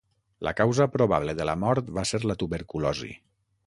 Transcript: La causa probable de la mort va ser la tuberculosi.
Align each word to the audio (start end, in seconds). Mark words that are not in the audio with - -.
La 0.47 0.53
causa 0.61 0.87
probable 0.95 1.37
de 1.43 1.47
la 1.51 1.57
mort 1.67 1.95
va 2.01 2.09
ser 2.13 2.25
la 2.29 2.41
tuberculosi. 2.45 3.17